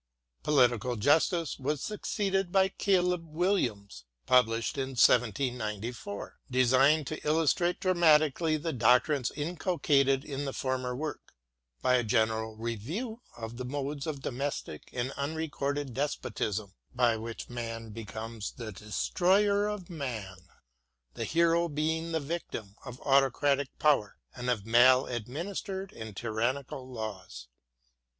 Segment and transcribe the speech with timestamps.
[0.43, 8.57] "Political Justice" was succeeded by" Caleb Williams," published in 1794, designed to illustrate dramatic ally
[8.57, 11.35] the doctrines inculcated in the former work,
[11.83, 17.91] by a general review of the modes of domestic and unrecorded despotism by which man
[17.91, 20.47] becomes the destroyer of man—
[21.13, 27.49] the hero being the victim of autocratic power and of maladministered and tyrannical laws.